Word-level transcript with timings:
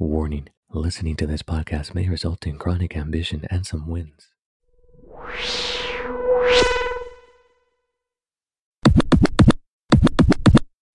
Warning 0.00 0.48
listening 0.72 1.14
to 1.16 1.26
this 1.26 1.42
podcast 1.42 1.94
may 1.94 2.08
result 2.08 2.46
in 2.46 2.56
chronic 2.56 2.96
ambition 2.96 3.44
and 3.50 3.66
some 3.66 3.86
wins. 3.86 4.28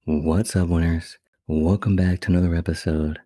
What's 0.05 0.55
up, 0.55 0.69
winners? 0.69 1.19
Welcome 1.45 1.95
back 1.95 2.19
to 2.21 2.31
another 2.31 2.55
episode 2.55 3.19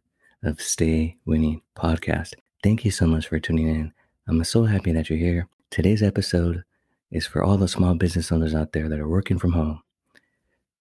of 0.43 0.59
Stay 0.59 1.15
Winning 1.25 1.61
Podcast. 1.77 2.33
Thank 2.61 2.83
you 2.83 2.91
so 2.91 3.07
much 3.07 3.29
for 3.29 3.39
tuning 3.39 3.69
in. 3.69 3.93
I'm 4.27 4.43
so 4.43 4.65
happy 4.65 4.91
that 4.91 5.09
you're 5.09 5.17
here. 5.17 5.47
Today's 5.71 6.03
episode 6.03 6.65
is 7.09 7.25
for 7.25 7.41
all 7.41 7.55
the 7.55 7.69
small 7.69 7.95
business 7.95 8.33
owners 8.33 8.53
out 8.53 8.73
there 8.73 8.89
that 8.89 8.99
are 8.99 9.07
working 9.07 9.39
from 9.39 9.53
home. 9.53 9.81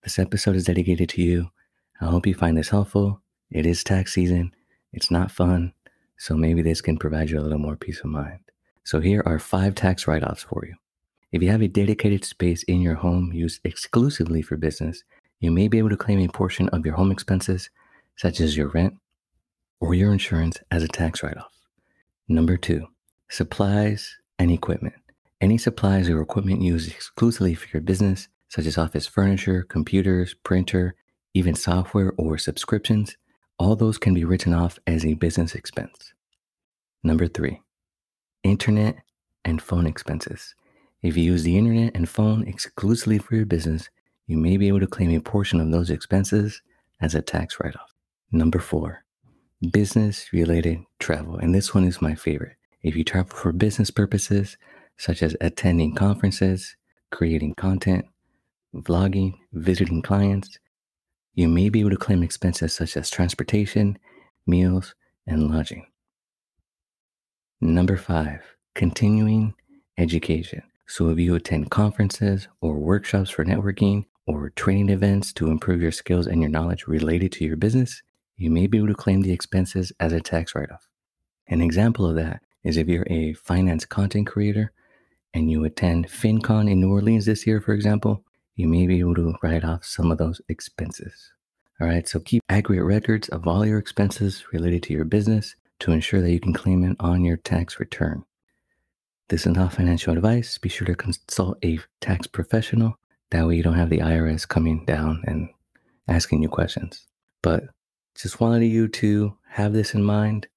This 0.03 0.19
episode 0.19 0.57
is 0.57 0.65
dedicated 0.65 1.09
to 1.11 1.23
you. 1.23 1.53
I 2.01 2.07
hope 2.07 2.27
you 2.27 2.35
find 2.35 2.59
this 2.59 2.71
helpful. 2.71 3.23
It 3.53 3.65
is 3.65 3.85
tax 3.85 4.13
season, 4.13 4.53
it's 4.93 5.11
not 5.11 5.31
fun, 5.31 5.73
so 6.17 6.37
maybe 6.37 6.63
this 6.63 6.81
can 6.81 6.99
provide 6.99 7.31
you 7.31 7.39
a 7.39 7.43
little 7.43 7.59
more 7.59 7.77
peace 7.77 8.01
of 8.01 8.07
mind. 8.07 8.41
So, 8.85 9.01
here 9.01 9.23
are 9.27 9.39
five 9.39 9.75
tax 9.75 10.07
write 10.07 10.25
offs 10.25 10.45
for 10.45 10.65
you. 10.67 10.75
If 11.31 11.43
you 11.43 11.51
have 11.51 11.61
a 11.61 11.69
dedicated 11.69 12.25
space 12.25 12.63
in 12.63 12.81
your 12.81 12.95
home 12.95 13.33
used 13.33 13.61
exclusively 13.65 14.41
for 14.41 14.57
business, 14.57 15.05
you 15.41 15.51
may 15.51 15.69
be 15.69 15.79
able 15.79 15.91
to 15.91 15.97
claim 15.97 16.21
a 16.21 16.29
portion 16.29 16.69
of 16.71 16.87
your 16.87 16.95
home 16.95 17.13
expenses, 17.13 17.69
such 18.17 18.41
as 18.41 18.57
your 18.57 18.69
rent 18.69 18.95
or 19.79 19.95
your 19.95 20.11
insurance, 20.11 20.57
as 20.71 20.83
a 20.83 20.89
tax 20.89 21.23
write 21.23 21.37
off. 21.37 21.53
Number 22.29 22.57
two, 22.57 22.87
supplies 23.29 24.17
and 24.39 24.51
equipment. 24.51 24.95
Any 25.41 25.59
supplies 25.59 26.09
or 26.09 26.21
equipment 26.21 26.63
used 26.63 26.91
exclusively 26.91 27.55
for 27.55 27.69
your 27.73 27.83
business, 27.83 28.29
such 28.49 28.67
as 28.67 28.79
office 28.79 29.07
furniture, 29.07 29.63
computers, 29.63 30.35
printer, 30.43 30.97
even 31.35 31.55
software 31.55 32.13
or 32.17 32.39
subscriptions, 32.39 33.17
all 33.59 33.77
those 33.77 33.99
can 33.99 34.15
be 34.15 34.25
written 34.25 34.55
off 34.55 34.79
as 34.87 35.05
a 35.05 35.15
business 35.15 35.55
expense. 35.55 36.13
Number 37.03 37.27
three, 37.27 37.61
internet 38.43 38.97
and 39.45 39.61
phone 39.61 39.87
expenses. 39.87 40.55
If 41.03 41.17
you 41.17 41.25
use 41.25 41.43
the 41.43 41.57
internet 41.57 41.95
and 41.95 42.09
phone 42.09 42.47
exclusively 42.47 43.19
for 43.19 43.37
your 43.37 43.47
business, 43.47 43.89
you 44.27 44.37
may 44.37 44.57
be 44.57 44.69
able 44.69 44.81
to 44.81 44.87
claim 44.87 45.11
a 45.11 45.21
portion 45.21 45.61
of 45.61 45.71
those 45.71 45.91
expenses 45.91 46.61
as 47.01 47.15
a 47.15 47.23
tax 47.23 47.59
write 47.61 47.77
off. 47.77 47.95
Number 48.31 48.59
four, 48.59 49.05
business 49.73 50.33
related 50.33 50.81
travel. 50.99 51.37
And 51.37 51.55
this 51.55 51.75
one 51.75 51.85
is 51.85 52.03
my 52.03 52.15
favorite. 52.15 52.57
If 52.83 52.95
you 52.95 53.05
travel 53.05 53.35
for 53.35 53.53
business 53.53 53.91
purposes, 53.91 54.57
such 54.97 55.23
as 55.23 55.37
attending 55.41 55.95
conferences, 55.95 56.77
creating 57.11 57.55
content, 57.55 58.05
vlogging, 58.75 59.35
visiting 59.53 60.03
clients, 60.03 60.59
you 61.39 61.47
may 61.47 61.69
be 61.69 61.79
able 61.79 61.91
to 61.91 61.97
claim 61.97 62.25
expenses 62.25 62.75
such 62.75 62.97
as 62.97 63.09
transportation, 63.09 63.97
meals, 64.45 64.97
and 65.25 65.49
lodging. 65.49 65.87
Number 67.61 67.97
five, 67.97 68.41
continuing 68.75 69.55
education. 69.99 70.65
So 70.89 71.11
if 71.11 71.19
you 71.21 71.37
attend 71.37 71.71
conferences 71.71 72.49
or 72.61 72.81
workshops 72.81 73.31
for 73.31 73.45
networking 73.45 74.07
or 74.27 74.51
training 74.51 74.89
events 74.89 75.33
to 75.35 75.49
improve 75.53 75.81
your 75.81 75.93
skills 75.93 76.27
and 76.27 76.41
your 76.41 76.51
knowledge 76.51 76.89
related 76.89 77.31
to 77.33 77.45
your 77.45 77.57
business, 77.57 78.03
you 78.37 78.51
may 78.51 78.67
be 78.67 78.79
able 78.79 78.89
to 78.89 78.95
claim 78.95 79.23
the 79.23 79.33
expenses 79.33 79.93
as 80.01 80.13
a 80.13 80.21
tax 80.21 80.57
write 80.57 80.73
off. 80.73 80.89
An 81.47 81.61
example 81.61 82.05
of 82.05 82.17
that 82.17 82.43
is 82.65 82.77
if 82.77 82.89
you're 82.89 83.07
a 83.09 83.35
finance 83.35 83.85
content 83.85 84.27
creator 84.27 84.73
and 85.33 85.49
you 85.49 85.63
attend 85.63 86.09
FinCon 86.09 86.69
in 86.69 86.81
New 86.81 86.91
Orleans 86.91 87.27
this 87.27 87.47
year, 87.47 87.61
for 87.61 87.75
example, 87.75 88.25
you 88.59 88.67
may 88.67 88.89
be 88.89 88.99
able 88.99 89.15
to 89.15 89.35
write 89.41 89.63
off 89.63 89.85
some 89.85 90.11
of 90.11 90.19
those 90.19 90.41
expenses. 90.49 91.31
All 91.81 91.87
right, 91.87 92.09
so 92.09 92.19
keep 92.19 92.43
accurate 92.49 92.85
records 92.85 93.29
of 93.29 93.47
all 93.47 93.65
your 93.65 93.79
expenses 93.79 94.45
related 94.53 94.83
to 94.83 94.93
your 94.93 95.05
business 95.05 95.55
to 95.79 95.93
ensure 95.93 96.21
that 96.21 96.33
you 96.33 96.41
can 96.41 96.53
claim 96.53 96.83
it 96.83 96.97
on 96.99 97.25
your 97.25 97.37
tax 97.37 97.79
return. 97.79 98.25
This 99.29 99.47
is 99.47 99.55
not 99.55 99.73
financial 99.73 100.13
advice. 100.13 100.59
Be 100.59 100.69
sure 100.69 100.89
to 100.89 100.97
consult 100.97 101.57
a 101.65 101.79
tax 102.01 102.27
professional. 102.27 102.99
That 103.31 103.47
way, 103.47 103.55
you 103.55 103.63
don't 103.63 103.75
have 103.75 103.91
the 103.91 104.01
IRS 104.01 104.49
coming 104.49 104.85
down 104.85 105.23
and 105.25 105.51
asking 106.09 106.43
you 106.43 106.49
questions. 106.49 107.07
But 107.43 107.63
just 108.17 108.41
wanted 108.41 108.67
you 108.67 108.89
to 108.89 109.37
have 109.51 109.73
this 109.73 109.95
in 109.95 110.03
mind. 110.03 110.49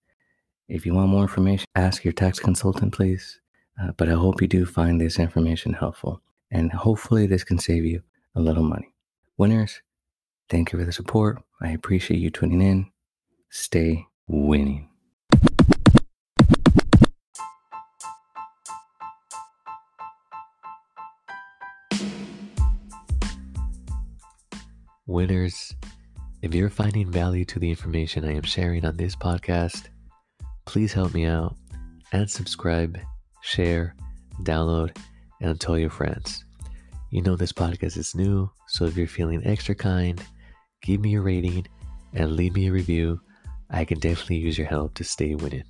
If 0.67 0.87
you 0.87 0.95
want 0.95 1.09
more 1.09 1.21
information, 1.21 1.67
ask 1.75 2.03
your 2.03 2.13
tax 2.13 2.39
consultant, 2.39 2.93
please. 2.93 3.39
Uh, 3.79 3.91
but 3.95 4.09
I 4.09 4.13
hope 4.13 4.41
you 4.41 4.47
do 4.47 4.65
find 4.65 4.99
this 4.99 5.19
information 5.19 5.73
helpful. 5.73 6.23
And 6.51 6.71
hopefully, 6.71 7.27
this 7.27 7.43
can 7.43 7.57
save 7.57 7.85
you 7.85 8.03
a 8.35 8.41
little 8.41 8.63
money. 8.63 8.93
Winners, 9.37 9.81
thank 10.49 10.71
you 10.71 10.79
for 10.79 10.85
the 10.85 10.91
support. 10.91 11.41
I 11.61 11.69
appreciate 11.69 12.19
you 12.19 12.29
tuning 12.29 12.61
in. 12.61 12.91
Stay 13.49 14.05
winning. 14.27 14.89
Winners, 25.07 25.75
if 26.41 26.53
you're 26.53 26.69
finding 26.69 27.11
value 27.11 27.43
to 27.45 27.59
the 27.59 27.69
information 27.69 28.23
I 28.23 28.35
am 28.35 28.43
sharing 28.43 28.85
on 28.85 28.97
this 28.97 29.15
podcast, 29.15 29.89
please 30.65 30.93
help 30.93 31.13
me 31.13 31.25
out 31.25 31.55
and 32.13 32.29
subscribe, 32.29 32.97
share, 33.41 33.95
download, 34.43 34.95
and 35.41 35.59
tell 35.59 35.77
your 35.77 35.89
friends. 35.89 36.45
You 37.09 37.21
know 37.21 37.35
this 37.35 37.51
podcast 37.51 37.97
is 37.97 38.15
new, 38.15 38.49
so 38.67 38.85
if 38.85 38.95
you're 38.95 39.07
feeling 39.07 39.45
extra 39.45 39.75
kind, 39.75 40.23
give 40.81 41.01
me 41.01 41.15
a 41.15 41.21
rating 41.21 41.67
and 42.13 42.35
leave 42.35 42.53
me 42.53 42.67
a 42.67 42.71
review. 42.71 43.19
I 43.69 43.83
can 43.83 43.99
definitely 43.99 44.37
use 44.37 44.57
your 44.57 44.67
help 44.67 44.93
to 44.95 45.03
stay 45.03 45.35
winning. 45.35 45.63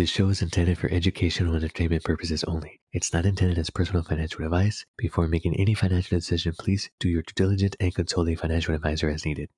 This 0.00 0.08
show 0.08 0.30
is 0.30 0.40
intended 0.40 0.78
for 0.78 0.90
educational 0.90 1.54
and 1.54 1.62
entertainment 1.62 2.04
purposes 2.04 2.42
only. 2.44 2.80
It's 2.90 3.12
not 3.12 3.26
intended 3.26 3.58
as 3.58 3.68
personal 3.68 4.02
financial 4.02 4.42
advice. 4.46 4.86
Before 4.96 5.28
making 5.28 5.60
any 5.60 5.74
financial 5.74 6.16
decision, 6.16 6.54
please 6.58 6.88
do 6.98 7.10
your 7.10 7.20
due 7.20 7.34
diligence 7.36 7.76
and 7.78 7.94
consult 7.94 8.30
a 8.30 8.34
financial 8.34 8.74
advisor 8.74 9.10
as 9.10 9.26
needed. 9.26 9.50